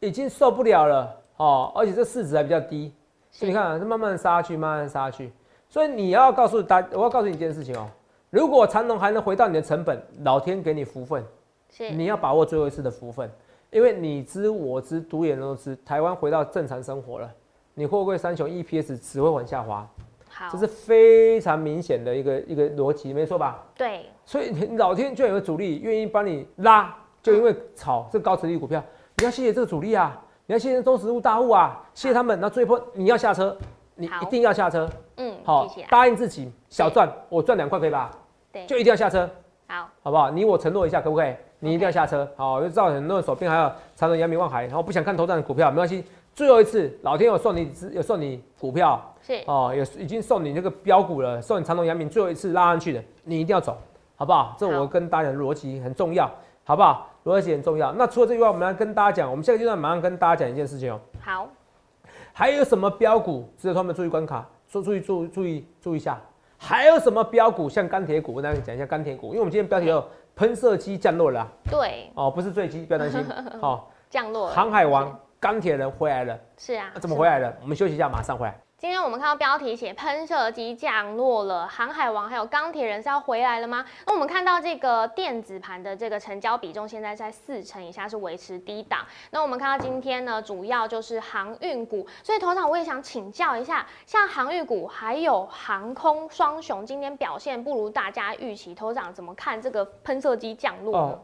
[0.00, 2.94] 已经受不了了哦，而且这市值还比较低，
[3.30, 5.30] 所以你看，是慢慢杀去，慢慢杀去。
[5.68, 7.88] 所以你要告诉大，我要告诉你一件事情哦，
[8.30, 11.24] 如果长隆还能回到你的成本，老天给你福分，
[11.72, 13.28] 是你要把握最后一次的福分，
[13.70, 17.28] 因为你知我知，独眼都知，台湾回到正常生活了，
[17.74, 19.88] 你货柜三雄 EPS 只会往下滑，
[20.28, 23.64] 好，这是非常明显的一个一个逻辑，没错吧？
[23.74, 28.82] 对，所以老天居然有主力愿意帮你拉，就因为炒这高值率股票。
[29.18, 30.20] 你要谢谢这个主力啊！
[30.46, 31.80] 你要谢谢中实物大户啊！
[31.94, 32.40] 谢谢他们。
[32.40, 33.56] 那最后你要下车，
[33.94, 34.88] 你一定要下车。
[35.16, 38.10] 嗯，好，答应自己小赚，我赚两块可以吧？
[38.50, 39.30] 对，就一定要下车。
[39.72, 40.30] 好，好不好？
[40.30, 41.34] 你我承诺一下，可不可以？
[41.60, 42.28] 你一定要下车。
[42.36, 46.04] 好，就造成很多人手边还有长隆、阳明、望海，然后不想看头涨的股票，没关系。
[46.34, 53.78] 最后一次，老天有送你，有送你股票，是哦，有已经送你这个标股了，送你长隆、阳明最后一次拉上去的，你一定要走，
[54.14, 54.54] 好不好？
[54.58, 56.30] 这我跟大家的逻辑很重要，
[56.64, 57.08] 好不好？
[57.24, 57.92] 逻辑很重要。
[57.92, 61.00] 那除了这句话，我们来跟大家讲，我们下个阶段马上跟大家讲一件事情哦。
[61.22, 61.48] 好，
[62.34, 64.46] 还有什么标股值得他们注意关卡？
[64.68, 66.20] 说注意注注意注意一下。
[66.64, 68.34] 还有什么标股像钢铁股？
[68.34, 70.02] 我跟大家讲一下钢铁股，因为我们今天标题有
[70.36, 71.44] 喷射机降落了。
[71.68, 72.08] 对。
[72.14, 73.20] 哦，不是坠机，不要担心。
[73.60, 74.46] 好，降落。
[74.46, 76.38] 航海王钢铁人回来了。
[76.56, 76.92] 是啊。
[77.00, 77.52] 怎么回来了？
[77.60, 78.56] 我们休息一下，马上回来。
[78.82, 83.86] 今天我们看到标题写喷射机降落了，航海王还有钢铁人是要回来了吗？
[84.08, 89.06] 那我们看到这个电子盘的这个成交比重现在在四成以下，是维持低档。
[89.30, 101.20] 那我们看到今天呢，主要就是航运股，所以头场我也想请教一下，像航运股还有航空双雄，今天表现不如大家预期，头场怎么看这个喷射机降落？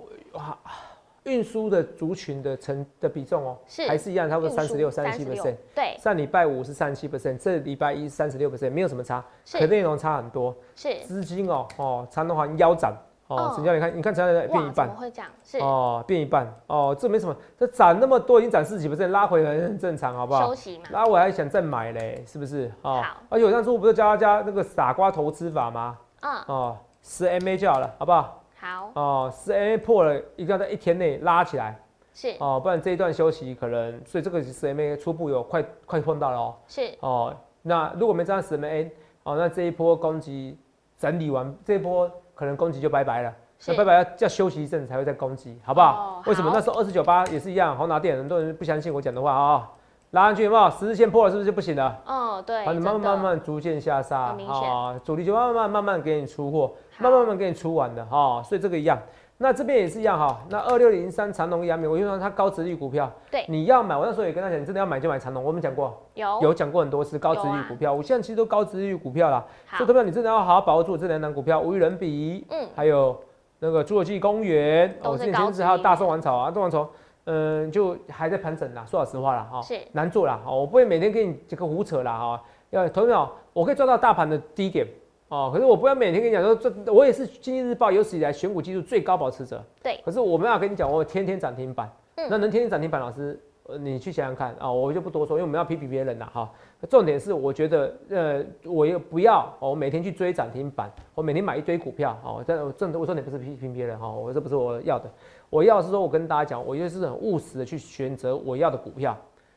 [1.28, 5.54] 运输的族群的成的比重哦，是还是一样，差不多三十六、三十七 percent。
[5.74, 10.54] 对，上礼拜五是三十七 percent，这礼拜一三十六 percent，没有什么差，可内容差很多。
[10.74, 12.92] 是资金哦哦，长隆环腰斩
[13.26, 15.30] 哦，成交你看，你看成交变一半，怎么会这样？
[15.44, 20.46] 是哦，变一半哦，这没什么，这涨那么多，已经涨四几 percent，拉回来很正常，好不好？
[20.46, 22.72] 休息嘛，拉回来还想再买嘞，是不是？
[22.82, 25.98] 哦，而且我上次不是教大家那个傻瓜投资法吗？
[26.20, 28.42] 嗯，哦，十 MA 就好了，好不好？
[28.60, 31.78] 好哦，十 MA 破了，一定要在一天内拉起来。
[32.12, 36.54] 是哦，不然这一段休息可能，所以这个十 MA 初步有快快碰到了哦。
[36.66, 38.90] 是哦，那如果没站十 MA，
[39.22, 40.58] 哦，那这一波攻击
[40.98, 43.32] 整理完，这一波可能攻击就拜拜了。
[43.66, 46.22] 那拜拜要要休息一阵才会再攻击，好不好？
[46.26, 49.70] 为什么那时候二十九八也是一样，好拿电很多人不相信我讲的话啊，
[50.10, 50.70] 拉上去有没有？
[50.70, 52.00] 十字线破了是不是就不行了？
[52.06, 52.64] 哦，对。
[52.64, 58.98] 反正慢慢慢慢逐渐下杀，啊，主力就慢慢慢慢给你出货，慢慢慢慢给你出完的哈，所以这个一样。
[59.40, 69.44] 那这边也是一样哈，那二六零三长隆、阳明，我就说它高值率股票，对，你要买，我那时候也跟他讲，你真的要买就买长隆，我们讲过，有有讲过很多次高值率股票，我现在其实都高值率股票啦，
[69.76, 73.16] 所以代表你真的要好好把握住这两档股票，无与伦比，嗯，还有
[73.60, 76.90] 那个侏罗纪公园，哦，之前是还有大宋王朝啊，大宋王朝，
[77.30, 84.86] 嗯，就还在盘整啦，说老实话啦，哈，是难做啦，哦，我不会每天跟你这个胡扯啦，哈，要同样，我可以抓到大盘的低点。
[85.28, 89.62] 哦，可是我不要每天跟你讲说，这我也是经济日报有史以来选股技术最高保持者。
[89.82, 90.00] 对。
[90.02, 91.86] 可是我没有跟你讲，我天天涨停板。
[92.14, 92.26] 嗯。
[92.30, 93.38] 那能天天涨停板，老师，
[93.78, 96.50] 你去想想看啊，我就不多说，因为我们要批评别人了哈。
[96.88, 102.42] 重点是，我觉得，呃，我也不要我，每天去追涨停板，我每天买一堆股票哦。
[102.46, 105.10] 这这我说你不是批评别人哈，我这不是我要的，
[105.50, 109.16] 我要是说我跟大家讲，我就是很务实的去选择我要的股票，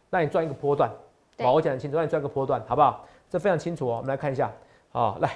[0.09, 0.89] 那你赚一个波段。
[1.39, 3.05] 好，我讲的清楚，让你赚个波段，好不好？
[3.29, 3.97] 这非常清楚哦。
[3.97, 4.51] 我们来看一下，
[4.91, 5.31] 好，来。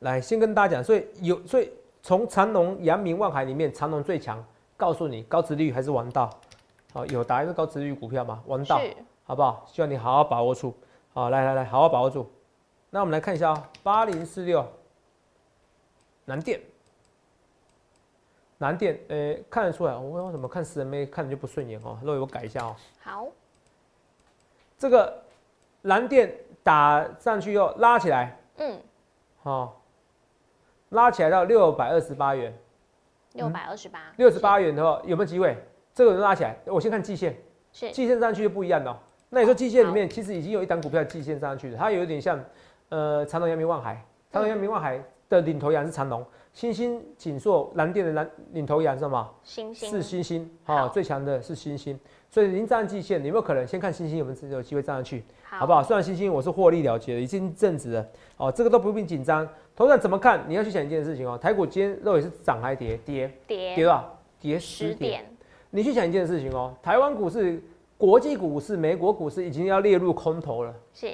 [0.00, 1.70] 来，先跟大家讲，所以有，所以
[2.02, 4.44] 从长隆、阳明、万海里面，长隆最强。
[4.76, 6.30] 告诉你，高值率还是王道。
[6.92, 8.40] 好，有答案是高值率股票吗？
[8.46, 8.80] 王道，
[9.24, 9.64] 好不好？
[9.66, 10.72] 希望你好好把握住。
[11.12, 12.30] 好，来来来，好好把握住。
[12.90, 14.64] 那我们来看一下啊，八零四六，
[16.26, 16.60] 南电，
[18.58, 21.98] 南电，呃，看得出来，我为什么看十 M A 看着就不顺眼哦？
[22.02, 22.76] 那我改一下哦。
[23.00, 23.26] 好，
[24.76, 25.22] 这个
[25.82, 28.80] 蓝电打上去又拉起来，嗯，
[29.42, 29.74] 好。
[30.90, 32.50] 拉起来到六百二十八元，
[33.34, 35.54] 六百二十八，六十八元的话有没有机会？
[35.92, 37.36] 这个拉起来，我先看季线，
[37.74, 37.90] 是。
[37.92, 38.98] 季线上去就不一样了。
[39.28, 42.42] 那你说季线里面其实已经有一档股票季线上去的，它有点像
[42.88, 49.28] 呃长隆、阳明、望海，长隆、阳明、望海的领头羊是长隆，星星、锦硕、蓝电的蓝领头羊是什么？
[49.42, 51.98] 星星是星星，好，最强的是星星。
[52.30, 55.24] 所以您站季线，有没有可能先看星星有没有有机会站上去？
[55.50, 55.82] 好不好？
[55.82, 59.48] 虽然星星我是获利了结的，已经正直了，哦，这个都不必紧张。
[59.74, 60.44] 头上怎么看？
[60.48, 61.38] 你要去想一件事情哦。
[61.38, 62.98] 台股今天肉也是涨还跌？
[63.04, 64.18] 跌跌跌多少？
[64.40, 65.24] 跌十点。
[65.70, 67.62] 你去想一件事情哦，台湾股市、
[67.96, 71.12] 国际股市、美国股市已经要列入空头了，是，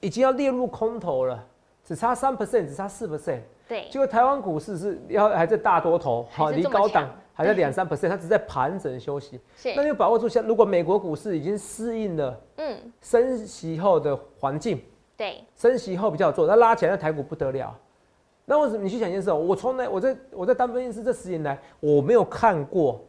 [0.00, 1.44] 已经要列入空头了，
[1.88, 3.40] 只差三 percent，只差四 percent。
[3.66, 9.40] 对，结果台湾股市是要还在大多头，好离高档还在两三 percent，它只在盘整休息。
[9.56, 14.82] 是，那就把握住，像如果美国股市已经适应了，嗯，升息后的环境，
[15.16, 17.74] 对，升息后比较做，那拉起来，那台股不得了。
[18.44, 19.32] 那为什么你去想一件事？
[19.32, 23.02] 我从来我在我在单分析师这十年来，我没有看过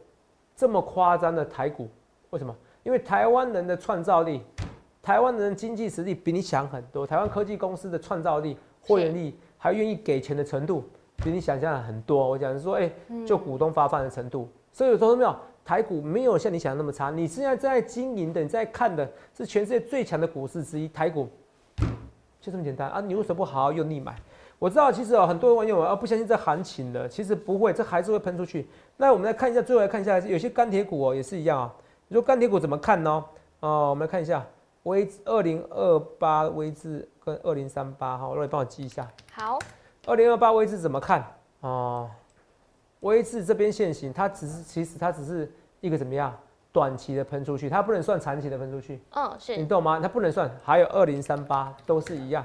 [0.56, 1.86] 这么夸张的台股。
[2.30, 2.56] 为什么？
[2.82, 4.40] 因为台湾人的创造力，
[5.02, 7.06] 台湾人的经济实力比你强很多。
[7.06, 8.56] 台湾科技公司的创造力、
[8.90, 10.84] 货源力，还愿意给钱的程度，
[11.16, 12.28] 比你想象的很多。
[12.28, 12.90] 我讲是说，哎，
[13.26, 14.48] 就股东发放的程度。
[14.72, 15.34] 所以有说没有？
[15.62, 17.10] 台股没有像你想的那么差。
[17.10, 21.28] 你现在在经营的，你在看的是全世界最强的股市之一，台股
[22.40, 23.00] 就这么简单啊！
[23.00, 24.16] 你为什么不好好用力买？
[24.58, 28.68] 我知道，其实哦，很多网友啊不相信这行情的，其实不会，这还是会喷出去。
[28.96, 31.72] 那我们来看一下，最后来看一下，有些钢铁股哦也是一样啊。
[32.08, 33.24] 你说钢铁股怎么看呢？
[33.60, 34.44] 哦，我们来看一下，
[34.84, 39.06] 微二零二八微智跟二零三八哈，罗你帮我记一下。
[39.32, 39.58] 好，
[40.06, 41.24] 二零二八微智怎么看
[41.60, 42.10] 哦，
[43.00, 46.34] 微智这边现行，它只是其实它只是一个怎么样
[46.72, 49.02] 短期的喷出去，它不能算长期的喷出去。
[49.10, 50.00] 嗯，是你懂吗？
[50.00, 50.50] 它不能算。
[50.64, 52.44] 还有二零三八都是一样。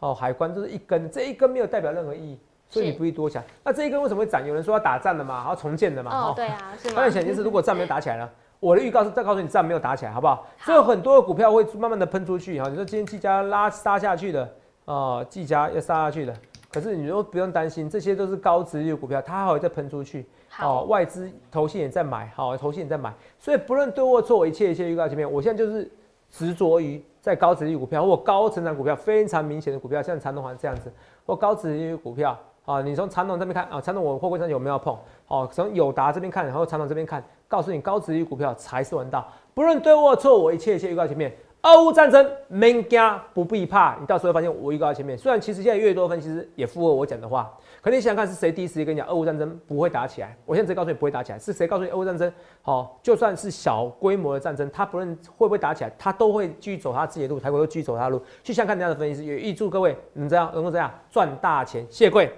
[0.00, 2.38] 哦，海关就是一根，这一根没有代表任何意义，
[2.68, 3.42] 所以你不必多想。
[3.64, 4.46] 那这一根为什么会涨？
[4.46, 6.30] 有人说要打仗了嘛，要重建的嘛。
[6.30, 6.94] 哦，对啊，是吗？
[6.94, 10.46] 当然，想就是如果仗没有打起来了，我的预告是再告诉你仗没有打起来，好不好？
[10.58, 12.68] 所以很多的股票会慢慢的喷出去哈。
[12.68, 14.48] 你说今天季家拉杀下去的，
[14.84, 16.34] 哦，季家要杀下去的，
[16.72, 20.26] 可是你说不用担心，这些都是高值率股票，它还会再喷出去。
[20.60, 25.90] 哦，外资投信也在买，好，投信也在买，所以不论对或错，一切一切预告前面，我现在就是
[26.30, 27.02] 执着于。
[27.20, 30.90] 在高值率股票或高成长股票非常明显的股票，像长隆环这样子，
[31.26, 34.96] 或高值率股票啊，你从长隆这边看啊，长隆我货柜上有没有碰？
[35.26, 41.34] 哦，从友达这边看，然后长隆这边看，告诉你高值率股票才是王道，不论对或错，我一切一切预告前面。
[41.62, 45.18] 俄乌战争，没加不必怕，你到时候会发现我预告前面。
[45.18, 50.38] 虽然其实现在越多分析师也附和我讲的话，可你想想看是谁第一时间跟你讲俄乌战争不会打起来？
[50.46, 52.32] 我现在直接告诉你不会打起来，是谁告诉你俄乌战争？
[52.62, 58.22] 好，就算是小规模的战争，他不论会不会打起来，他都会继续走他自己的路，台股会继续走他的路。
[58.44, 61.84] 去想看人家的分析师，也预祝各位能这样能够这样赚大钱。
[61.90, 62.32] 谢谢各位。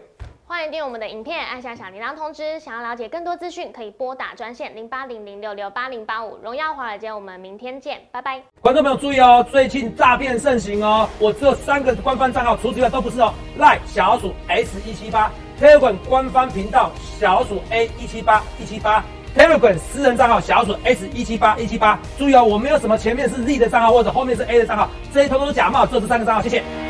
[0.50, 2.58] 欢迎订阅我们的影片，按下小铃铛通知。
[2.58, 6.36] 想要了解更多资讯，可以拨打专线零八零零六六八零八五。
[6.42, 8.42] 荣耀华尔街，我们明天见，拜拜。
[8.60, 13.32] 观众朋友注意哦，最近诈骗盛行哦，我只有三个官方账号，除此之外都不是哦。
[13.58, 19.04] 赖小鼠 S 一七八，Telegram 官方频道小鼠 A 一七八一七八
[19.36, 21.96] ，Telegram 私人账号小鼠 S 一七八一七八。
[22.18, 26.89] 注意哦，我没有什么前面是 Z 的账号或者后面是 A 的账号，这些通通是假冒，只有这三个账号，谢谢。